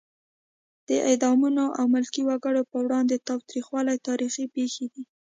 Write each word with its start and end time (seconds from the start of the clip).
د 0.87 0.89
اعدامونو 1.09 1.65
او 1.79 1.85
ملکي 1.93 2.21
وګړو 2.25 2.61
پر 2.71 2.81
وړاندې 2.87 3.23
تاوتریخوالی 3.27 3.97
تاریخي 4.07 4.45
پېښې 4.55 4.85
دي. 4.93 5.03